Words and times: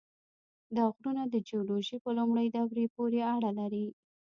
دا 0.75 0.85
غرونه 0.95 1.23
د 1.29 1.35
جیولوژۍ 1.47 1.97
په 2.03 2.09
لومړۍ 2.17 2.47
دورې 2.55 2.85
پورې 2.95 3.19
اړه 3.35 3.51
لري. 3.59 3.85